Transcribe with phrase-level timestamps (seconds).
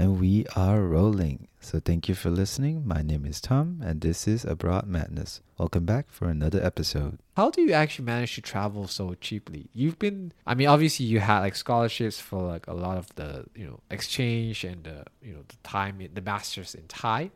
[0.00, 1.48] And we are rolling.
[1.60, 2.88] So thank you for listening.
[2.88, 5.42] My name is Tom, and this is Abroad Madness.
[5.58, 7.18] Welcome back for another episode.
[7.36, 9.68] How do you actually manage to travel so cheaply?
[9.74, 13.44] You've been, I mean, obviously you had like scholarships for like a lot of the,
[13.54, 17.30] you know, exchange and the, you know, the time, the masters in Thai,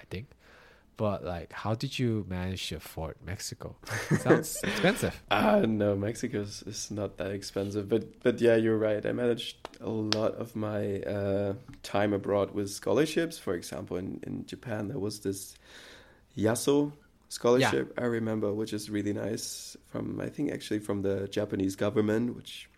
[0.00, 0.28] I think
[0.96, 3.76] but like how did you manage to afford mexico?
[4.20, 5.22] Sounds expensive.
[5.30, 7.88] Uh no mexico is, is not that expensive.
[7.88, 9.04] But but yeah you're right.
[9.04, 13.38] I managed a lot of my uh, time abroad with scholarships.
[13.38, 15.56] For example in in japan there was this
[16.36, 16.92] JASSO
[17.28, 18.04] scholarship yeah.
[18.04, 22.68] i remember which is really nice from i think actually from the japanese government which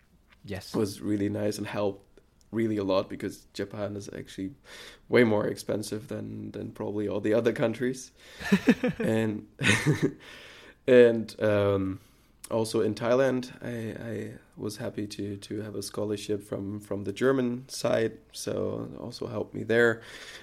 [0.45, 0.73] yes.
[0.73, 2.03] was really nice and helped
[2.51, 4.51] really a lot because Japan is actually
[5.07, 8.11] way more expensive than than probably all the other countries,
[8.99, 9.47] and
[10.87, 11.99] and um,
[12.51, 17.13] also in Thailand, I, I was happy to to have a scholarship from from the
[17.13, 20.01] German side, so also helped me there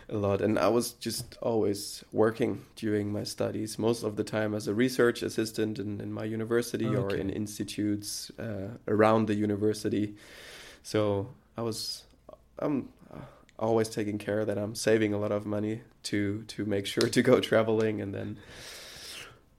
[0.09, 0.41] a lot.
[0.41, 4.75] And I was just always working during my studies, most of the time as a
[4.75, 6.97] research assistant in, in my university okay.
[6.97, 10.15] or in institutes uh, around the university.
[10.83, 12.05] So I was
[12.59, 13.19] I'm uh,
[13.59, 17.23] always taking care that I'm saving a lot of money to to make sure to
[17.23, 18.39] go traveling, and then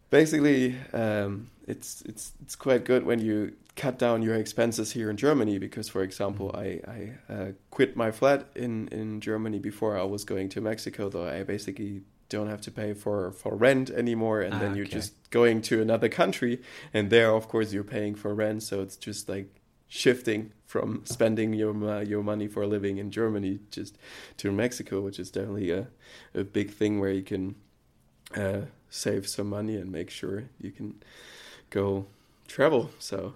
[0.09, 5.17] basically um, it's it's it's quite good when you cut down your expenses here in
[5.17, 6.51] Germany because, for example.
[6.55, 11.09] I I uh, quit my flat in in Germany before I was going to Mexico,
[11.09, 14.85] though I basically don't have to pay for for rent anymore and ah, then you're
[14.85, 14.95] okay.
[14.95, 16.61] just going to another country
[16.93, 19.56] and there of course you're paying for rent so it's just like
[19.87, 23.97] shifting from spending your uh, your money for a living in Germany just
[24.37, 25.87] to Mexico, which is definitely a
[26.33, 27.55] a big thing where you can
[28.35, 30.95] uh, save some money and make sure you can
[31.69, 32.05] go
[32.47, 32.91] travel.
[32.99, 33.33] So.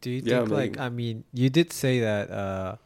[0.00, 2.76] Do you think yeah, like I mean you did say that uh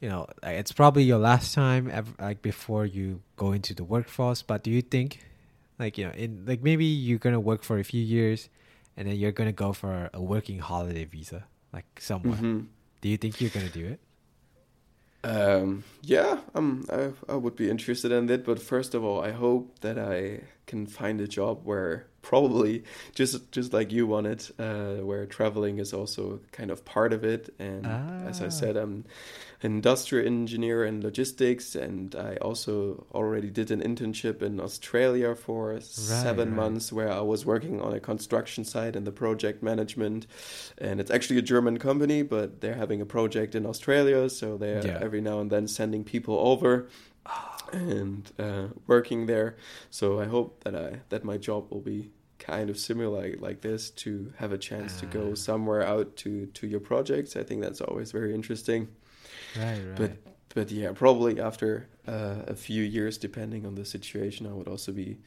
[0.00, 4.42] you know it's probably your last time ever like before you go into the workforce
[4.42, 5.20] but do you think
[5.78, 8.48] like you know in like maybe you're going to work for a few years
[8.98, 12.34] and then you're gonna go for a working holiday visa, like somewhere.
[12.34, 12.66] Mm-hmm.
[13.00, 14.00] Do you think you're gonna do it?
[15.22, 19.30] Um, yeah, um, I, I would be interested in it, but first of all, I
[19.30, 22.84] hope that I can find a job where probably
[23.14, 27.54] just just like you wanted, uh, where traveling is also kind of part of it.
[27.58, 28.28] And ah.
[28.28, 29.04] as I said, I'm
[29.62, 35.72] an industrial engineer in logistics, and I also already did an internship in Australia for
[35.72, 36.56] right, seven right.
[36.56, 40.26] months, where I was working on a construction site in the project management.
[40.76, 44.86] And it's actually a German company, but they're having a project in Australia, so they're
[44.86, 44.98] yeah.
[45.00, 46.88] every now and then sending people over
[47.72, 49.56] and uh, working there.
[49.90, 53.90] So I hope that I that my job will be kind of similar like this
[53.90, 55.34] to have a chance to go ah.
[55.34, 57.36] somewhere out to to your projects.
[57.36, 58.88] I think that's always very interesting.
[59.56, 59.96] Right, right.
[59.96, 60.12] But
[60.54, 64.92] but yeah, probably after uh, a few years, depending on the situation, I would also
[64.92, 65.18] be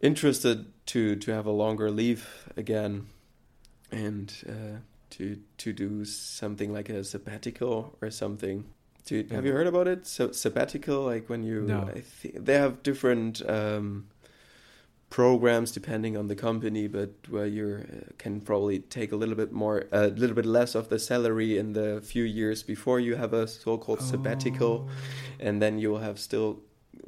[0.00, 3.08] interested to to have a longer leave again,
[3.90, 4.78] and uh,
[5.10, 8.64] to to do something like a sabbatical or something.
[9.06, 9.34] To, yeah.
[9.34, 10.06] Have you heard about it?
[10.06, 11.90] So sabbatical, like when you, no.
[11.94, 13.48] I think they have different.
[13.48, 14.08] Um,
[15.10, 19.52] programs depending on the company, but where you uh, can probably take a little bit
[19.52, 23.32] more, a little bit less of the salary in the few years before you have
[23.32, 24.04] a so-called oh.
[24.04, 24.88] sabbatical,
[25.40, 26.60] and then you'll have still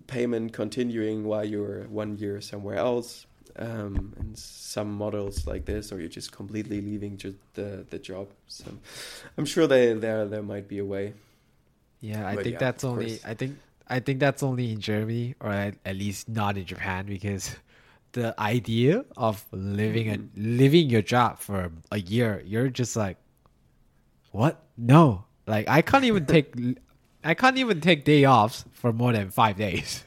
[0.06, 3.26] payment continuing while you're one year somewhere else.
[3.56, 8.28] Um, and some models like this, or you're just completely leaving just the the job.
[8.46, 8.72] So
[9.36, 11.14] I'm sure they there there might be a way.
[12.00, 13.06] Yeah, I but think yeah, that's only.
[13.10, 13.24] Course.
[13.24, 17.06] I think I think that's only in Germany, or at, at least not in Japan,
[17.06, 17.56] because
[18.12, 20.56] the idea of living a mm-hmm.
[20.56, 23.16] living your job for a year, you're just like,
[24.32, 24.62] what?
[24.76, 26.54] No, like I can't even take,
[27.24, 30.04] I can't even take day offs for more than five days.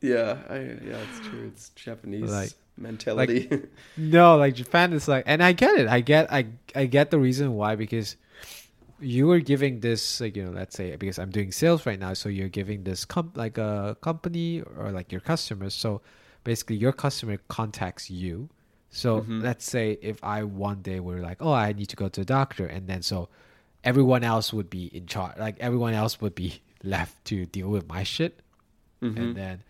[0.00, 1.46] Yeah, I, yeah, it's true.
[1.46, 3.48] It's Japanese like, mentality.
[3.50, 5.88] Like, no, like Japan is like, and I get it.
[5.88, 8.16] I get, I, I get the reason why because
[9.00, 12.14] you were giving this like you know let's say because i'm doing sales right now
[12.14, 16.00] so you're giving this comp like a company or like your customers so
[16.44, 18.48] basically your customer contacts you.
[18.90, 19.40] So mm-hmm.
[19.40, 22.24] let's say if I one day were like, oh, I need to go to a
[22.24, 23.28] doctor, and then so
[23.82, 27.88] everyone else would be in charge, like everyone else would be left to deal with
[27.88, 28.38] my shit,
[29.02, 29.18] mm-hmm.
[29.18, 29.62] and then,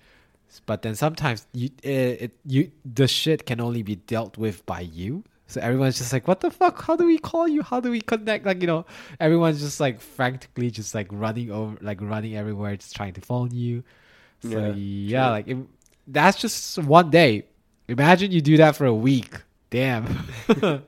[0.67, 4.81] but then sometimes you it, it you the shit can only be dealt with by
[4.81, 5.25] you.
[5.55, 6.83] So everyone's just like, what the fuck?
[6.83, 7.63] How do we call you?
[7.63, 8.45] How do we connect?
[8.45, 8.85] Like, you know,
[9.21, 13.53] everyone's just like frantically just like running over, like running everywhere, just trying to phone
[13.53, 13.85] you.
[14.43, 15.57] So yeah, yeah like it,
[16.09, 17.45] that's just one day.
[17.87, 19.33] Imagine you do that for a week.
[19.71, 20.27] Damn.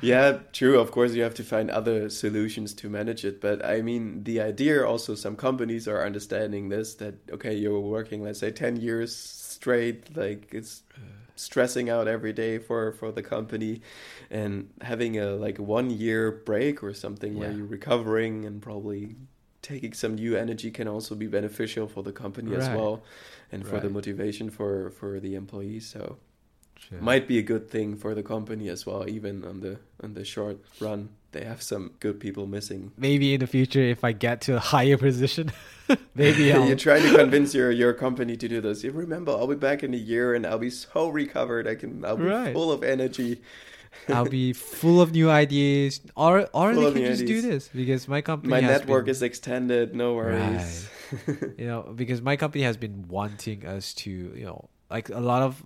[0.00, 0.80] yeah, true.
[0.80, 3.42] Of course, you have to find other solutions to manage it.
[3.42, 8.22] But I mean, the idea also, some companies are understanding this that, okay, you're working,
[8.22, 11.25] let's say, 10 years straight, like it's uh.
[11.36, 13.82] Stressing out every day for, for the company.
[14.30, 19.16] And having a like one year break or something where you're recovering and probably
[19.62, 23.02] taking some new energy can also be beneficial for the company as well
[23.50, 25.86] and for the motivation for, for the employees.
[25.86, 26.18] So
[26.78, 27.00] Sure.
[27.00, 30.24] might be a good thing for the company as well even on the on the
[30.24, 31.08] short run.
[31.32, 32.92] They have some good people missing.
[32.96, 35.52] Maybe in the future, if I get to a higher position,
[36.14, 36.66] maybe I'll.
[36.66, 38.84] you're trying to convince your your company to do this.
[38.84, 41.66] You remember i'll be back in a year and i'll be so recovered.
[41.66, 42.52] I can i'll be Right.
[42.54, 43.40] full of energy.
[44.08, 48.06] I'll be full of new ideas, or or Full they can just do this because
[48.08, 50.88] my company my network been, is extended no worries.
[51.58, 55.42] You know because my company has been wanting us to you know like a lot
[55.42, 55.62] of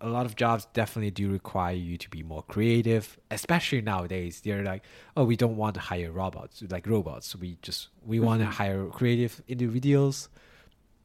[0.00, 4.40] a lot of jobs definitely do require you to be more creative especially nowadays.
[4.44, 4.82] They're like
[5.16, 7.34] oh we don't want to hire robots like robots.
[7.36, 10.28] We just we want to hire creative individuals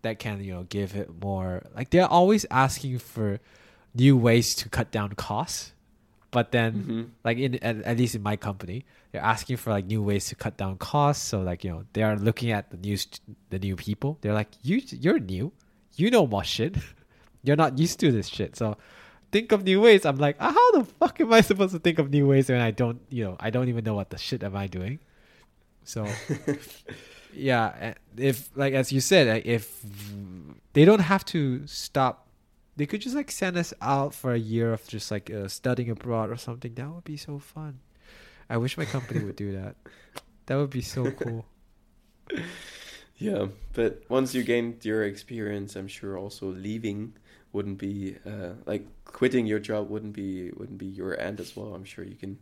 [0.04, 3.40] that can you know give it more like they're always asking for
[3.95, 5.72] new ways to cut down costs
[6.31, 7.10] but then Mhm.
[7.24, 10.36] like in at, at least in my company they're asking for like new ways to
[10.36, 11.24] cut down costs.
[11.24, 12.98] So like you know they are looking at the new
[13.51, 14.18] the new people.
[14.22, 15.51] They're like you you're new.
[15.96, 16.75] You know more shit
[17.44, 18.78] you're not used to this shit so
[19.34, 20.06] think of new ways.
[20.06, 22.62] I'm like ah, how the fuck am i supposed to think of new ways when
[22.62, 25.00] i don't you know i don't even know what the shit am i doing?
[25.84, 26.07] So
[27.34, 29.84] yeah eh, if like as you said if
[30.74, 32.28] they don't have to stop
[32.78, 35.89] they could just like send us out for a year of just like uh, studying
[35.92, 36.74] abroad or something.
[36.74, 37.80] That would be so fun.
[38.50, 39.75] I wish my company would do that.
[40.48, 41.46] That would be so cool.
[43.18, 47.13] Yeah but once you gained your experience i'm sure also leaving
[47.53, 51.73] wouldn't be uh, like quitting your job wouldn't be wouldn't be your end as well.
[51.73, 52.38] I'm sure you can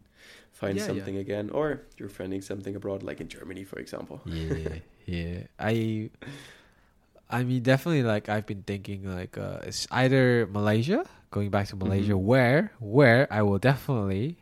[0.51, 0.87] find Yeah, yeah.
[0.87, 4.21] something again or you're finding something abroad like in germany for example.
[4.25, 6.09] Yeah yeah i
[7.29, 11.75] i mean definitely like i've been thinking like uh it's either malaysia going back to
[11.75, 12.21] malaysia Mhm.
[12.21, 14.37] where where i will definitely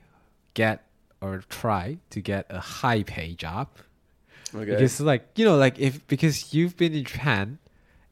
[0.54, 0.83] get
[1.21, 3.68] or try to get a high pay job.
[4.56, 4.66] Okay.
[4.71, 7.60] Because like you know like if because you've been in japan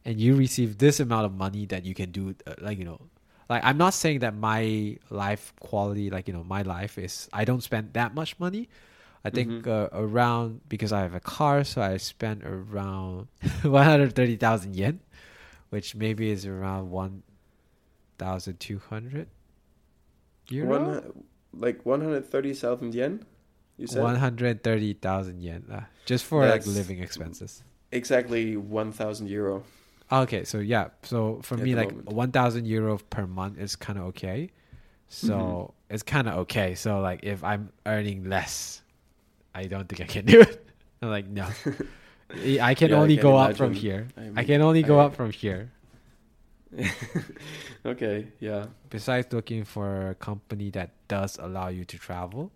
[0.04, 3.00] and you receive this amount of money that you can do uh, like you know
[3.48, 7.44] like i'm not saying that my life quality like you know my life is i
[7.44, 8.68] don't spend that much money.
[9.24, 9.66] I think Mhm.
[9.66, 13.26] uh, around because i have a car so i spend around
[13.62, 15.00] 130000 yen
[15.70, 19.26] which maybe is around 1200
[20.50, 21.12] euro One,
[21.52, 23.24] like 130,000 yen
[23.76, 24.02] you said?
[24.02, 27.62] 130000 yen uh, just for like living expenses.
[27.92, 29.62] exactly 1,000 euro
[30.10, 32.12] Okay, so yeah, so for At me, like moment.
[32.12, 34.50] one thousand euro per month is kind of okay.
[35.08, 35.72] So Mhm.
[35.94, 36.74] it's kind of okay.
[36.74, 38.82] So like, if I'm earning less,
[39.54, 40.66] I don't think I can do it.
[41.02, 41.46] I'm like, no,
[42.60, 44.08] I can Yeah, I only can go up from here.
[44.16, 45.72] I I can only go I- up from here.
[47.86, 52.52] okay yeah Besides looking for a company that does allow you to travel,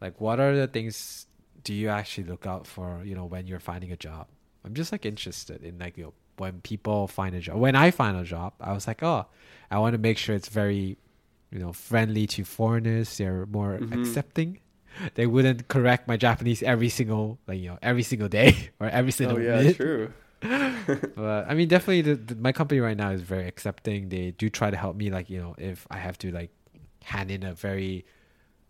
[0.00, 1.26] like what are the things
[1.62, 3.02] do you actually look out for?
[3.04, 4.26] You know, when you're finding a job.
[4.64, 7.56] I'm just like interested in like your know when people find a job.
[7.56, 9.26] When I find a job, I was like, oh,
[9.70, 10.98] I want to make sure it's very,
[11.50, 13.16] you know, friendly to foreigners.
[13.18, 13.92] They're more Mhm.
[13.92, 14.58] accepting.
[15.14, 19.10] They wouldn't correct my Japanese every single like you know every single day or every
[19.10, 19.76] single oh yeah minute.
[19.76, 20.12] true
[21.16, 24.08] But I mean, definitely, the, the, my company right now is very accepting.
[24.08, 26.50] They do try to help me, like you know, if I have to like
[27.04, 28.04] hand in a very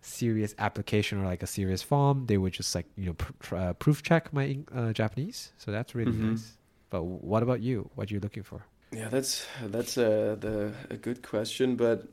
[0.00, 3.56] serious application or like a serious form, they would just like you know pr- tr-
[3.56, 5.52] uh, proof check my uh, Japanese.
[5.58, 6.30] So that's really Mhm.
[6.30, 6.56] nice.
[6.94, 7.90] But what about you?
[7.96, 8.62] What are you looking for?
[8.92, 12.06] Yeah, that's that's a the a good question, but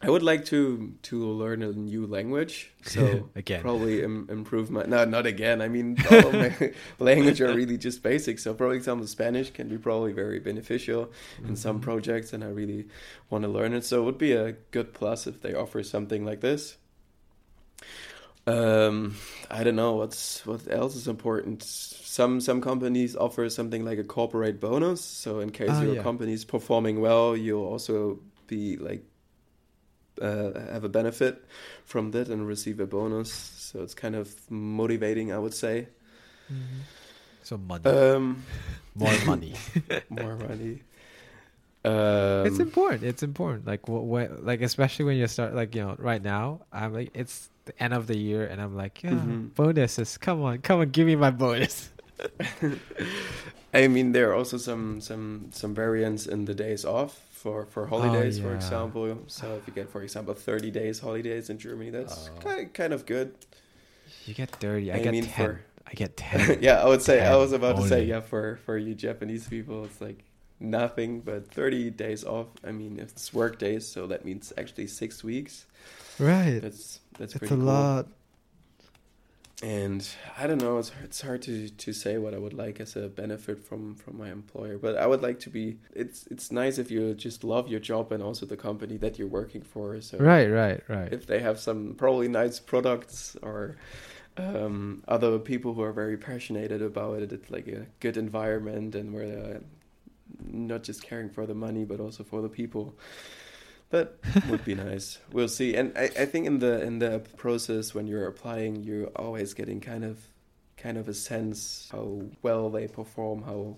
[0.00, 2.70] I would like to to learn a new language.
[2.84, 3.62] So Again.
[3.62, 5.60] probably Im- improve my no, not again.
[5.60, 6.52] I mean, all of my
[7.00, 8.38] language are really just basic.
[8.38, 11.10] So, for example, Spanish can be probably very beneficial
[11.48, 11.82] in some Mhm.
[11.82, 12.86] projects, and I really
[13.30, 13.84] want to learn it.
[13.84, 16.76] So, it would be a good plus if they offer something like this.
[18.46, 19.16] Um,
[19.50, 21.62] I don't know what's what else is important.
[21.64, 25.00] Some some companies offer something like a corporate bonus.
[25.04, 26.02] So in case Ah, your yeah.
[26.02, 29.04] company is performing well, you'll also be like
[30.22, 31.44] uh, have a benefit
[31.84, 33.32] from that and receive a bonus.
[33.32, 35.88] So it's kind of motivating, I would say.
[37.42, 38.44] So money, Um,
[38.94, 39.54] more money.
[40.08, 40.82] more money.
[41.84, 43.04] Um, it's important.
[43.04, 43.66] It's important.
[43.66, 47.10] Like what, what, like especially when you start, like you know, right now, I'm like,
[47.14, 49.54] it's the end of the year, and I'm like, yeah, Mhm.
[49.54, 50.16] bonuses.
[50.18, 51.90] Come on, come on, give me my bonus.
[53.74, 57.86] I mean, there are also some some some variants in the days off for for
[57.86, 58.56] holidays, for yeah.
[58.56, 59.18] example.
[59.26, 62.40] So if you get, for example, thirty days holidays in Germany, that's Oh.
[62.40, 63.34] kind kind of good.
[64.24, 64.90] You get thirty.
[64.92, 65.46] I, I get mean, ten.
[65.46, 66.58] for- I get ten.
[66.62, 69.84] yeah, I would say I was about to say yeah for for you Japanese people,
[69.84, 70.24] it's like
[70.58, 72.46] nothing, but thirty days off.
[72.64, 75.66] I mean, it's work days, so that means actually six weeks.
[76.18, 76.60] Right.
[76.62, 77.64] That's that's It's pretty a cool.
[77.64, 78.08] lot.
[79.62, 80.06] And
[80.36, 80.76] I don't know.
[80.78, 84.18] It's it's hard to, to say what I would like as a benefit from, from
[84.18, 85.78] my employer, but I would like to be.
[85.94, 89.28] It's it's nice if you just love your job and also the company that you're
[89.28, 89.98] working for.
[90.02, 90.46] So Right.
[90.48, 90.82] Right.
[90.88, 91.12] Right.
[91.12, 93.76] if they have some probably nice products or
[94.36, 99.14] um, other people who are very passionate about it, it's like a good environment and
[99.14, 99.60] where they're
[100.42, 102.94] not just caring for the money but also for the people.
[103.90, 104.14] That
[104.50, 105.18] would be nice.
[105.32, 105.74] We'll see.
[105.74, 109.80] And I, I think in the in the process when you're applying, you're always getting
[109.80, 110.18] kind of
[110.76, 113.76] kind of a sense how well they perform, how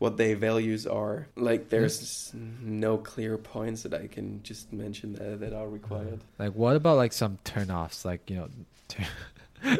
[0.00, 1.28] what their values are.
[1.36, 1.68] Like mm-hmm.
[1.68, 6.20] there's no clear points that I can just mention that, that are required.
[6.38, 8.04] Uh, like, what about like some turn-offs?
[8.04, 8.48] Like, you know,
[8.88, 9.06] turn,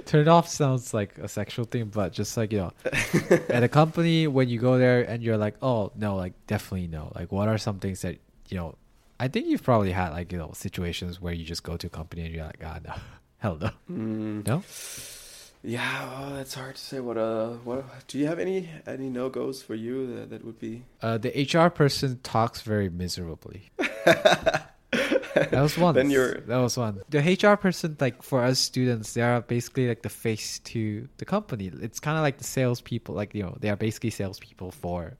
[0.04, 2.72] turn off sounds like a sexual thing, but just like you know,
[3.48, 7.12] at a company when you go there and you're like, oh no, like definitely no.
[7.14, 8.74] Like, what are some things that you know?
[9.24, 11.90] I think you've probably had like you know situations where you just go to a
[11.90, 12.94] company and you're like, ah no,
[13.38, 14.46] hell no, Mm.
[14.46, 14.62] no.
[15.62, 17.00] Yeah, well, it's hard to say.
[17.00, 20.58] What uh, what do you have any any no goes for you that, that would
[20.58, 20.84] be?
[21.02, 23.68] Uh, the HR person talks very miserably.
[23.76, 25.94] that was one.
[25.94, 27.02] Then you're- That was one.
[27.10, 31.24] The HR person, like for us students, they are basically like the face to the
[31.24, 31.70] company.
[31.82, 33.14] It's kind of like the salespeople.
[33.14, 35.18] Like you know, they are basically salespeople for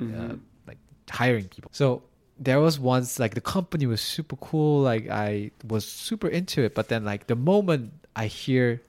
[0.00, 0.40] uh, Mhm.
[0.66, 0.78] like
[1.10, 1.70] hiring people.
[1.74, 2.02] So
[2.44, 4.82] there was once like the company was super cool.
[4.82, 8.82] Like I was super into it, but then like the moment I hear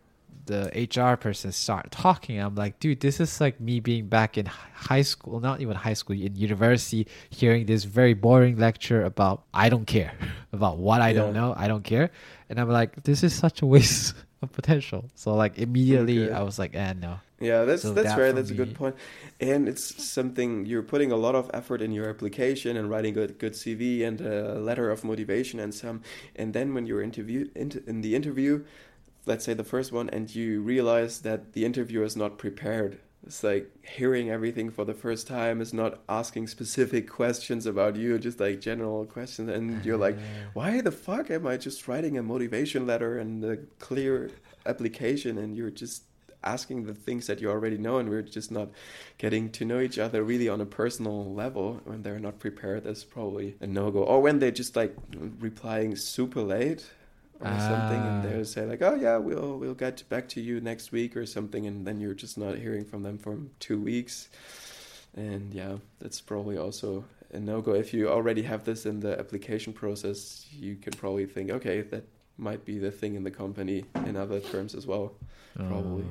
[0.46, 4.46] the HR person start talking, I'm like, dude, this is like me being back in
[4.46, 9.70] high school, not even high school, in university, hearing this very boring lecture about I
[9.70, 10.12] don't care,
[10.52, 12.12] about what I don't know, I don't care,
[12.50, 15.06] and I'm like, this is such a waste of potential.
[15.16, 16.34] So like immediately, Okay.
[16.34, 17.20] I was like, eh, no.
[17.44, 18.34] Yeah, that's So that's that right.
[18.34, 18.96] That's a me- good point,
[19.40, 23.28] and it's something you're putting a lot of effort in your application and writing a
[23.28, 26.02] good CV and a letter of motivation and some,
[26.36, 28.64] and then when you're interview in, in the interview,
[29.26, 33.00] let's say the first one, and you realize that the interviewer is not prepared.
[33.26, 38.20] It's like hearing everything for the first time is not asking specific questions about you,
[38.20, 40.18] just like general questions, and you're like,
[40.54, 44.32] why the fuck am I just writing a motivation letter and a clear
[44.66, 45.38] application?
[45.38, 46.04] And you're just
[46.44, 48.70] asking the things that you already know and we're just not
[49.18, 53.04] getting to know each other really on a personal level when they're not prepared that's
[53.04, 54.96] probably a no-go or when they're just like
[55.40, 56.90] replying super late
[57.40, 58.30] or something and Ah.
[58.30, 61.66] they say like oh yeah we'll we'll get back to you next week or something
[61.68, 64.30] and then you're just not hearing from them for two weeks
[65.16, 69.74] and yeah that's probably also a no-go if you already have this in the application
[69.74, 72.04] process you can probably think okay that
[72.38, 75.14] might be the thing in the company in other terms as well
[75.56, 76.04] Probably.
[76.04, 76.08] Uh,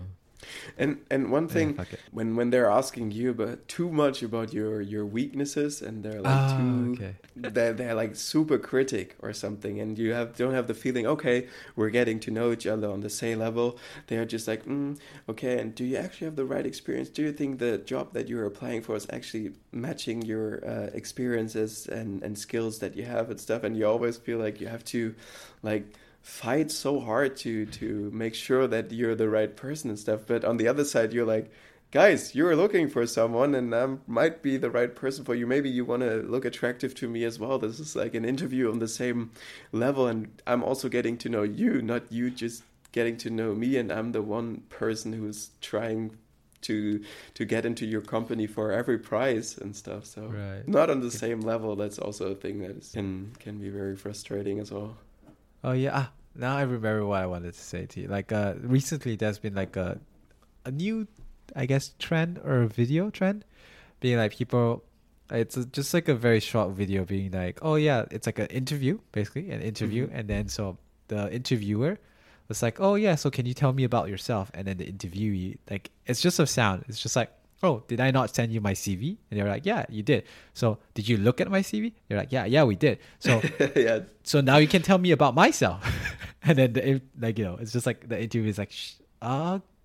[0.78, 2.00] and and one thing it.
[2.10, 6.46] when when they're asking you about too much about your your weaknesses and they're like
[6.46, 7.16] Ah, too okay.
[7.34, 11.48] they're, they're like super critic or something and you have don't have the feeling okay
[11.76, 15.58] we're getting to know each other on the same level they're just like mm, okay
[15.58, 18.44] and do you actually have the right experience do you think the job that you're
[18.46, 23.40] applying for is actually matching your uh, experiences and and skills that you have and
[23.40, 25.14] stuff and you always feel like you have to
[25.62, 30.20] like fight so hard to to make sure that you're the right person and stuff
[30.26, 31.50] but on the other side you're like
[31.90, 35.46] guys you're looking for someone and i might be the right person for you.
[35.46, 37.58] Maybe you want to look attractive to me as well.
[37.58, 39.30] This is like an interview on the same
[39.72, 42.62] level and i'm also getting to know you not you just
[42.92, 46.16] getting to know me and i'm the one person who's trying
[46.62, 47.02] to
[47.34, 50.66] to get into your company for every prize and stuff so Right.
[50.68, 51.74] not on the same level.
[51.76, 54.96] That's also a thing that is, can can be very frustrating as well
[55.64, 55.90] Oh yeah.
[55.94, 58.08] Ah, now I remember what I wanted to say to you.
[58.08, 60.00] Like uh recently there's been like a
[60.64, 61.06] a new
[61.54, 63.44] I guess trend or a video trend
[64.00, 64.84] being like people
[65.30, 68.48] it's a, just like a very short video being like, "Oh yeah, it's like an
[68.48, 70.18] interview, basically, an interview." Mhm.
[70.18, 70.76] And then so
[71.08, 71.98] the interviewer
[72.48, 75.56] was like, "Oh yeah, so can you tell me about yourself?" And then the interviewee
[75.70, 76.84] like it's just a sound.
[76.88, 77.30] It's just like,
[77.62, 80.78] "Oh, did I not send you my CV?" And they're like, "Yeah, you did." So,
[80.94, 83.40] "Did you look at my CV?" They're like, "Yeah, yeah, we did." So,
[83.76, 85.84] yeah so now you can tell me about myself
[86.42, 88.72] and then the, like you know it's just like the interview is like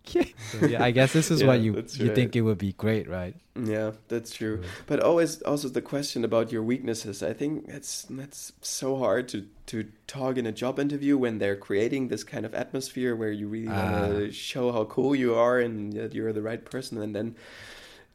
[0.08, 0.34] okay.
[0.52, 2.16] So, yeah, I guess this is Yeah, what you you right.
[2.16, 3.36] think it would be great, right?
[3.56, 4.58] Yeah, that's true.
[4.58, 4.66] True.
[4.86, 7.22] But always also the question about your weaknesses.
[7.24, 11.58] I think that's that's so hard to to talk in a job interview when they're
[11.58, 14.08] creating this kind of atmosphere where you really want Ah.
[14.10, 17.36] to show how cool you are and that you're the right person, and then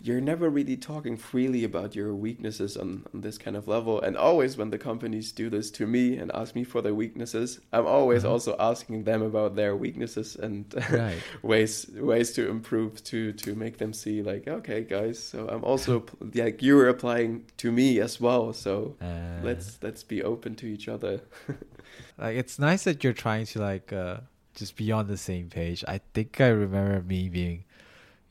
[0.04, 4.00] you're never really talking freely about your weaknesses on, on this kind of level.
[4.00, 7.60] And always when the companies do this to me and ask me for their weaknesses,
[7.72, 8.32] I'm always Uh-huh.
[8.32, 11.22] also asking them about their weaknesses and Right.
[11.42, 15.92] ways ways to improve to to make them see like okay guys so i'm also
[16.34, 20.86] like you're applying to me as well so Uh, let's let's be open to each
[20.94, 21.20] other
[22.18, 24.18] like it's nice that you're trying to like uh
[24.54, 25.82] just be on the same page.
[25.88, 27.64] I think I remember me being,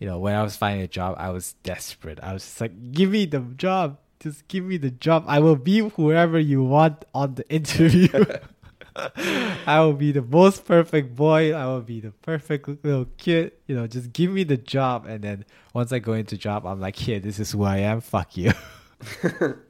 [0.02, 2.18] you know, when I was finding a job, I was desperate.
[2.24, 4.00] I was just like, give me the job.
[4.20, 5.26] Just give me the job.
[5.28, 8.10] I will be whoever you want on the interview.
[8.96, 11.54] I will be the most perfect boy.
[11.54, 13.52] I will be the perfect little kid.
[13.68, 15.06] You know, just give me the job.
[15.06, 18.02] And then once I go into job, I'm like, here, this is who I am.
[18.02, 18.54] Fuck you.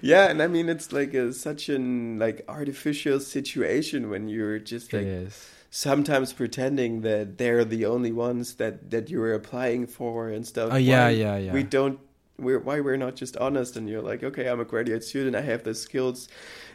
[0.00, 4.92] yeah and i mean it's like a, such an like artificial situation when you're just
[4.92, 5.48] it like is.
[5.74, 10.68] Sometimes pretending that they're the only ones that that you're applying for and stuff.
[10.70, 11.52] Oh, yeah, Why yeah, yeah.
[11.52, 11.98] we don't
[12.38, 15.42] we're why we're not just honest and you're like okay i'm a graduate student i
[15.42, 16.28] have the skills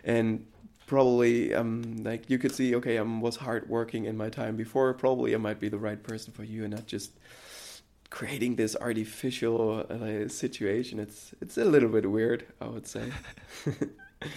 [0.03, 0.45] and
[0.85, 5.33] probably um like you could see okay i was hardworking in my time before probably
[5.33, 7.11] i might be the right person for you and not just
[8.09, 10.97] creating this artificial uh, situation.
[10.97, 13.11] It's it's a little bit weird i would say.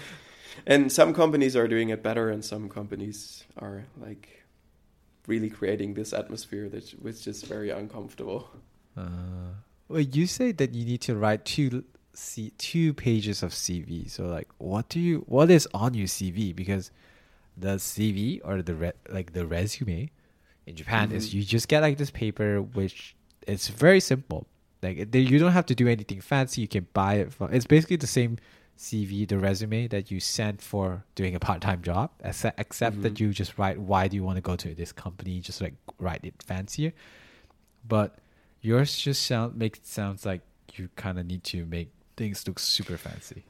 [0.67, 4.40] And some companies are doing it better and some companies are like
[5.27, 8.49] really creating this atmosphere that which is very uncomfortable
[8.97, 9.55] Uh,
[9.89, 14.09] well, you say that you need to write two C, two pages of CV.
[14.11, 16.55] So like, what do you what is on your CV?
[16.55, 16.91] Because
[17.57, 20.11] the CV or the re, like the resume
[20.67, 21.35] in Japan is Mhm.
[21.35, 23.15] you just get like this paper which
[23.47, 24.47] it's very simple.
[24.83, 26.61] Like it- you don't have to do anything fancy.
[26.63, 27.53] You can buy it from.
[27.53, 28.39] It's basically the same
[28.81, 33.15] CV, the resume that you sent for doing a part time job, except, except that
[33.15, 33.21] Mhm.
[33.21, 35.39] you just write why do you want to go to this company.
[35.41, 36.93] Just like write it fancier.
[37.87, 38.19] But
[38.63, 40.41] yours just sound makes it sounds like
[40.77, 43.45] you kind of need to make things look super fancy.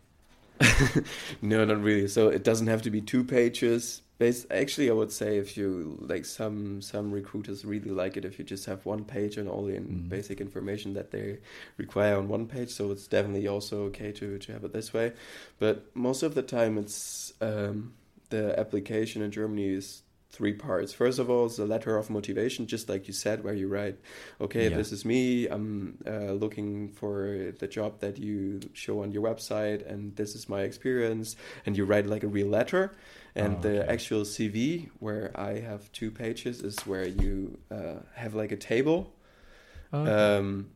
[1.43, 2.09] no, not really.
[2.09, 4.03] So it doesn't have to be two pages.
[4.21, 8.39] Bas actually, I would say if you like some some recruiters really like it if
[8.39, 10.09] you just have one page and all the in Mhm.
[10.11, 11.39] basic information that they
[11.79, 12.69] require on one page.
[12.71, 15.13] So it's definitely also okay to to have it this way.
[15.59, 17.95] But most of the time, it's um,
[18.29, 20.03] the application in Germany is
[20.33, 20.93] three parts.
[20.93, 23.97] First of all, it's a letter of motivation, just like you said, where you write,
[24.41, 24.77] "Okay, Yeah.
[24.77, 25.49] this is me.
[25.49, 30.49] I'm uh, looking for the job that you show on your website, and this is
[30.49, 32.93] my experience." And you write like a real letter.
[33.35, 38.35] And Oh, the actual CV, where I have two pages, is where you uh, have
[38.35, 39.15] like a table
[39.93, 40.71] um,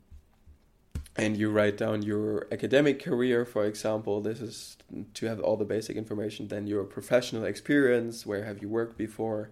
[1.17, 4.21] and you write down your academic career, for example.
[4.21, 4.77] This is
[5.15, 6.49] to have all the basic information.
[6.49, 9.51] Then your professional experience, where have you worked before?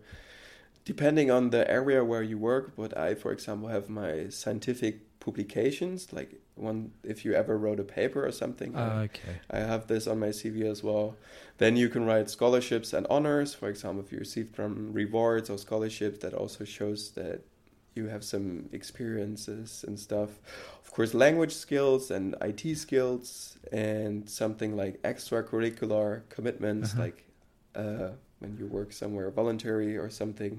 [0.85, 6.13] Depending on the area where you work, but I, for example, have my scientific publications.
[6.13, 9.35] Like one, if you ever wrote a paper or something, I- okay.
[9.51, 11.17] I have this on my CV as well.
[11.59, 13.55] Then you can write scholarships and honors.
[13.55, 17.39] For example, if you received from rewards or scholarships, that also shows that
[17.95, 20.31] you have some experiences and stuff.
[20.85, 27.03] Of course, language skills and IT skills, and something like extracurricular commitments, Uh-huh.
[27.05, 27.19] like
[27.75, 28.09] uh,
[28.41, 30.55] when you work somewhere voluntary or something.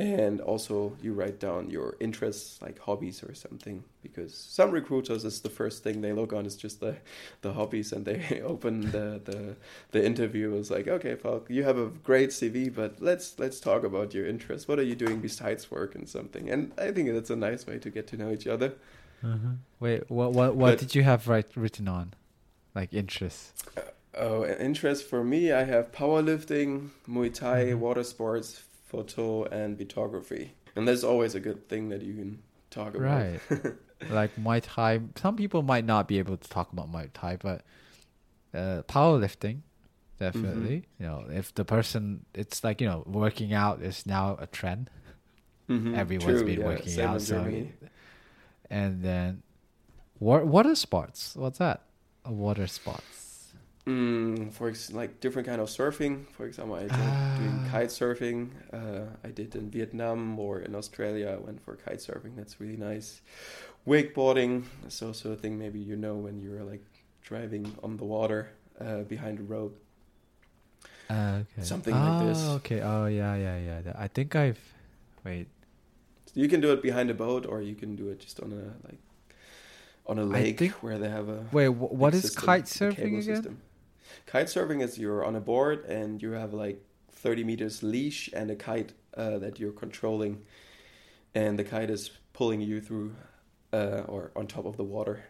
[0.00, 5.42] And also, you write down your interests, like hobbies or something, because some recruiters is
[5.42, 6.96] the first thing they look on is just the
[7.42, 9.56] the hobbies, and they open the the
[9.90, 13.84] the interview is like, okay, Falk, you have a great CV, but let's let's talk
[13.84, 14.66] about your interests.
[14.66, 16.48] What are you doing besides work and something?
[16.48, 18.72] And I think that's a nice way to get to know each other.
[19.22, 19.56] Uh-huh.
[19.80, 22.14] Wait, what what what But- did you have right written on?
[22.74, 23.52] Like interests.
[24.16, 27.78] Oh, an interest for me, I have powerlifting, Muay Thai, Mhm.
[27.78, 30.54] water sports, photo, and photography.
[30.76, 33.24] And that's always a good thing that you can talk about.
[33.24, 33.40] Right.
[34.10, 35.00] like Muay Thai.
[35.16, 37.62] Some people might not be able to talk about Muay Thai, but
[38.54, 39.60] uh, powerlifting,
[40.18, 40.86] definitely.
[40.98, 44.90] You know, if the person, it's like you know, working out is now a trend.
[45.68, 47.36] Mhm, Everyone's true, been yeah, working same out, so
[48.70, 49.42] and then
[50.18, 51.34] what water sports?
[51.36, 51.82] What's that?
[52.26, 53.19] Water sports.
[53.90, 56.14] Mm, for ex- like different kind of surfing.
[56.36, 56.90] For example, I did
[57.40, 57.68] doing Ah.
[57.72, 58.40] kite surfing.
[58.72, 61.28] Uh, I did in Vietnam or in Australia.
[61.36, 62.36] I went for kite surfing.
[62.36, 63.20] That's really nice.
[63.86, 65.58] Wakeboarding is also a thing.
[65.58, 66.84] Maybe you know when you're like
[67.22, 68.40] driving on the water
[68.80, 69.76] uh, behind a rope.
[71.08, 71.62] Uh, okay.
[71.72, 72.38] Something like this.
[72.46, 72.80] Oh, Okay.
[72.82, 73.92] Oh yeah, yeah, yeah.
[73.98, 74.60] I think I've.
[75.24, 75.48] Wait.
[76.34, 78.64] You can do it behind a boat, or you can do it just on a
[78.86, 79.00] like
[80.06, 83.22] on a lake think- where they have a Wait, wh- what system, kite surfing again?
[83.22, 83.58] system.
[84.26, 88.50] Kite surfing is you're on a board and you have like 30 meters leash and
[88.50, 90.42] a kite uh, that you're controlling,
[91.34, 93.14] and the kite is pulling you through
[93.72, 95.24] uh, or on top of the water.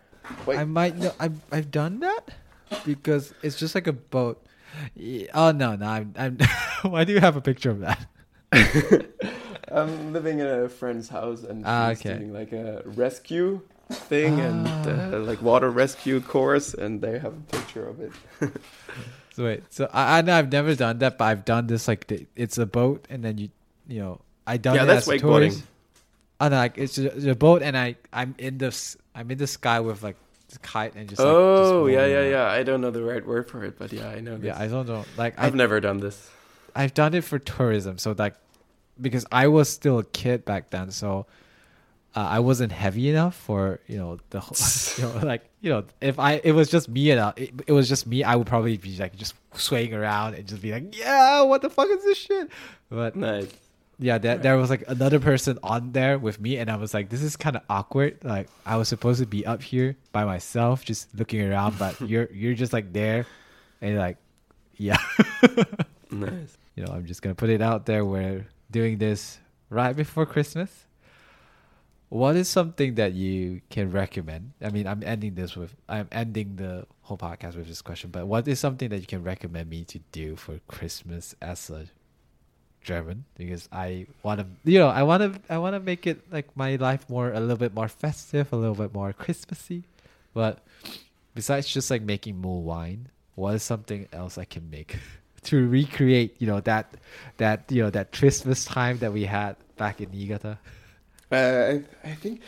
[0.47, 1.13] Wait, I might know.
[1.19, 2.29] I've I've done that
[2.85, 4.45] because it's just like a boat.
[5.35, 6.15] Oh no, no, I'm.
[6.17, 6.39] I'm
[6.83, 8.07] why do you have a picture of that?
[9.73, 12.15] I'm living in a friend's house and she's Ah, okay.
[12.19, 15.17] doing like a rescue thing and Ah.
[15.17, 18.13] uh, like water rescue course, and they have a picture of it.
[19.33, 22.09] So wait, so I, I know I've never done that, but I've done this like
[22.09, 23.49] the, it's a boat and then you
[23.87, 25.55] you know I done Yeah, it that's wakeboarding.
[26.41, 28.75] Oh no, like it's a, a boat and I I'm in the
[29.15, 30.17] I'm in the sky with like
[30.49, 31.39] this kite and just like, just
[31.73, 32.47] oh yeah, yeah, yeah.
[32.51, 34.37] I don't know the right word for it, but yeah, I know.
[34.37, 34.47] This.
[34.51, 35.07] Yeah, I don't know.
[35.17, 36.29] Like I've I never done this.
[36.75, 38.35] I've done it for tourism, so like
[39.01, 41.27] because I was still a kid back then, so
[42.17, 44.57] uh, I wasn't heavy enough for you know the whole
[44.99, 47.73] you know like you know if I it was just me and uh, it, it
[47.73, 50.97] was just me, I would probably be like just swaying around and just be like,
[50.99, 52.51] yeah, what the fuck is this shit?
[52.89, 53.49] But Nice.
[53.99, 57.11] yeah, there, there was like another person on there with me, and I was like,
[57.11, 58.19] this is kind of awkward.
[58.25, 62.29] Like I was supposed to be up here by myself, just looking around, but you're
[62.33, 63.27] you're just like there,
[63.81, 64.17] and you're like,
[64.77, 64.97] yeah.
[66.11, 66.57] Nice.
[66.75, 68.05] you know, I'm just gonna put it out there.
[68.05, 70.71] We're doing this right before Christmas.
[72.11, 74.51] What is something that you can recommend?
[74.61, 78.27] I mean, I'm ending this with I'm ending the whole podcast with this question, but
[78.27, 81.87] what is something that you can recommend me to do for Christmas as a
[82.83, 83.27] German?
[83.37, 86.57] Because I want to, you know, I want to, I want to make it like
[86.57, 89.85] my life more a little bit more festive, a little bit more Christmassy.
[90.35, 90.67] But
[91.37, 94.99] besides just like making more wine, what is something else I can make
[95.45, 96.93] to recreate, you know, that
[97.37, 100.59] that you know that Christmas time that we had back in Niigata?
[101.31, 102.41] Uh, I, I think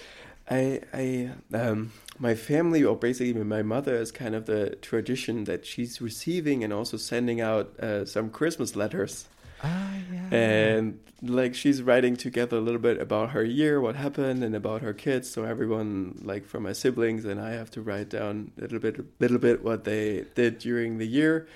[0.50, 5.66] I I um my family or basically my mother is kind of the tradition that
[5.66, 9.28] she's receiving and also sending out uh, some Christmas letters
[9.64, 10.28] Ah, yeah.
[10.30, 14.82] and like she's writing together a little bit about her year, what happened, and about
[14.82, 15.30] her kids.
[15.30, 19.04] So everyone, like from my siblings and I, have to write down a little bit,
[19.20, 21.46] little bit what they did during the year,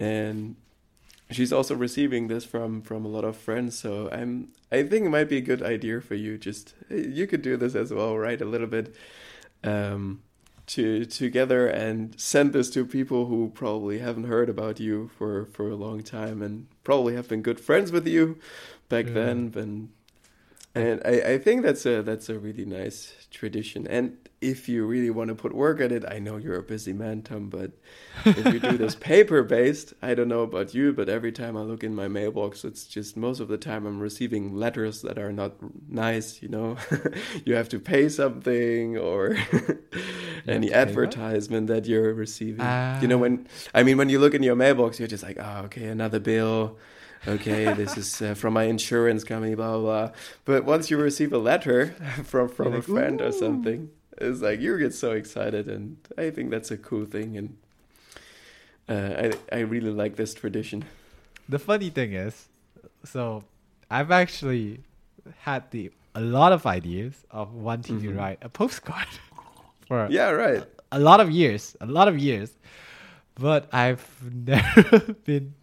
[0.00, 0.56] and
[1.30, 3.78] she's also receiving this from from a lot of friends.
[3.78, 6.38] So I'm, I think it might be a good idea for you.
[6.38, 8.94] Just you could do this as well, write a little bit.
[9.62, 10.22] Um,
[10.66, 15.68] to together and send this to people who probably haven't heard about you for for
[15.68, 18.38] a long time and probably have been good friends with you
[18.88, 19.12] back Yeah.
[19.12, 19.90] then and
[20.74, 25.10] and I, I think that's a that's a really nice tradition and if you really
[25.10, 27.70] want to put work at it i know you're a busy man tom but
[28.24, 31.60] if you do this paper based i don't know about you but every time i
[31.60, 35.32] look in my mailbox it's just most of the time i'm receiving letters that are
[35.32, 35.52] not
[35.88, 36.76] nice you know
[37.44, 39.36] you have to pay something or
[40.46, 40.88] any to pay what?
[40.88, 42.66] advertisement that you're receiving
[43.00, 43.24] you know Ah.
[43.24, 46.20] when i mean when you look in your mailbox you're just like oh okay another
[46.20, 46.76] bill
[47.26, 50.10] okay this is uh, from my insurance company blah blah blah
[50.44, 51.86] but once you receive a letter
[52.24, 55.96] from from You're a like, friend or something it's like you get so excited and
[56.18, 57.56] i think that's a cool thing and
[58.88, 60.84] uh, I I really like this tradition.
[61.48, 62.48] The funny thing is,
[63.04, 63.44] so
[63.90, 64.80] I've actually
[65.40, 68.16] had the a lot of ideas of wanting to Mhm.
[68.18, 69.08] write a postcard
[69.88, 70.64] for Yeah, right.
[70.92, 72.50] a lot of years, a lot of years.
[73.40, 74.04] But I've
[74.46, 75.54] never been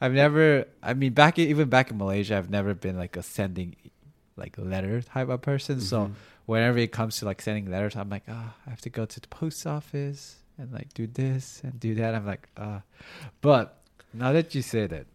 [0.00, 3.22] I've never I mean back in, even back in Malaysia I've never been like a
[3.22, 3.76] sending
[4.36, 5.80] like letter type of person.
[5.80, 6.12] So Mhm.
[6.46, 9.20] whenever it comes to like sending letters, I'm like, ah, I have to go to
[9.20, 12.14] the post office and like do this and do that.
[12.14, 12.82] I'm like, ah.
[13.40, 13.82] But
[14.14, 15.06] now that you say that,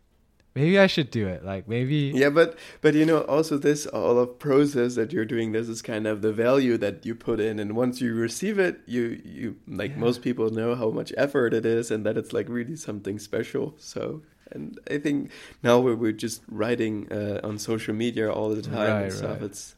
[0.53, 1.43] maybe I should do it.
[1.43, 5.51] Like maybe Yeah, but but you know also this all of process that you're doing
[5.51, 8.81] this is kind of the value that you put in and once you receive it
[8.85, 10.05] you you like Yeah.
[10.05, 13.73] most people know how much effort it is and that it's like really something special.
[13.79, 15.31] So and I think
[15.63, 19.39] now we're we're just writing uh, on social media all the time Right, and stuff.
[19.41, 19.49] right.
[19.49, 19.75] It's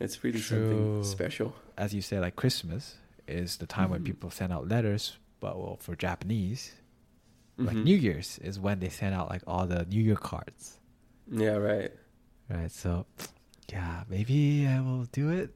[0.00, 0.58] it's really True.
[0.58, 1.54] something special.
[1.76, 2.96] as you say, like Christmas
[3.26, 4.04] is the time when Mhm.
[4.06, 5.16] people send out letters.
[5.40, 6.72] But well, for Japanese,
[7.56, 7.84] like Mhm.
[7.84, 10.78] New Year's is when they send out like all the New Year cards.
[11.30, 11.92] Yeah, right.
[12.50, 12.72] Right.
[12.72, 13.06] So,
[13.70, 15.54] yeah, maybe I will do it.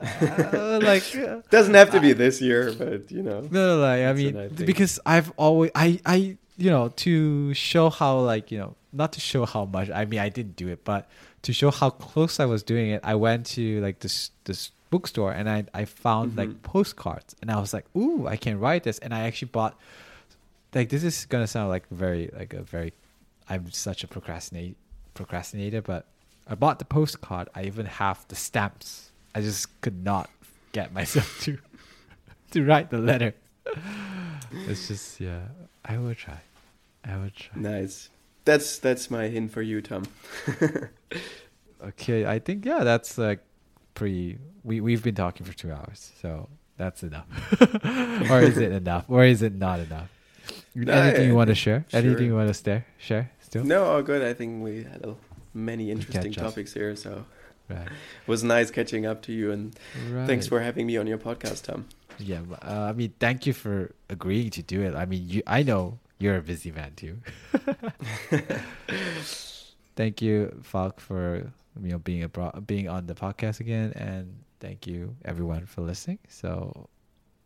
[0.00, 3.40] Uh, like, uh, Doesn't have to be this year, but you know.
[3.50, 7.90] no, no, like I mean, I because I've always, I, I, you know, to show
[7.90, 9.88] how, like, you know, not to show how much.
[9.90, 11.08] I mean, I didn't do it, but
[11.42, 15.32] to show how close I was doing it, I went to like this this bookstore
[15.32, 16.36] and I I found Mhm.
[16.38, 19.76] like postcards, and I was like, ooh, I can write this, and I actually bought.
[20.74, 22.92] Like this is gonna sound like very like a very,
[23.48, 24.76] I'm such a procrastinate
[25.14, 26.06] procrastinator, but
[26.46, 27.48] I bought the postcard.
[27.54, 29.10] I even have the stamps.
[29.34, 30.28] I just could not
[30.72, 31.58] get myself to
[32.52, 33.34] to write the letter.
[34.68, 35.40] It's just yeah.
[35.84, 36.40] I will try.
[37.04, 37.58] I will try.
[37.58, 38.10] Nice.
[38.44, 40.04] That's that's my hint for you, Tom.
[41.84, 43.40] Okay, I think yeah, that's like
[43.94, 44.38] pretty.
[44.62, 47.26] We we've been talking for two hours, so that's enough.
[48.30, 49.06] or is it enough?
[49.08, 50.08] Or is it not enough?
[50.74, 51.84] No, Anything you want to share?
[51.92, 52.86] Anything you want to share?
[52.98, 53.64] Share still?
[53.64, 54.22] No, all good.
[54.22, 55.14] I think we had a,
[55.54, 57.24] many interesting topics here, so
[57.68, 57.86] Right.
[57.86, 59.50] it was nice catching up to you.
[59.50, 59.78] And
[60.10, 60.26] right.
[60.26, 61.86] thanks for having me on your podcast, Tom.
[62.18, 64.94] Yeah, uh, I mean, thank you for agreeing to do it.
[64.94, 65.42] I mean, you.
[65.46, 67.18] I know you're a busy man too.
[69.96, 74.86] thank you, Falk, for you know being abroad, being on the podcast again, and thank
[74.86, 76.18] you everyone for listening.
[76.28, 76.88] So,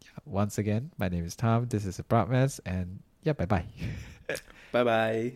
[0.05, 1.67] yeah, once again, my name is Tom.
[1.69, 3.65] This is a Broadmess, and yeah, bye bye.
[4.73, 5.33] Bye bye.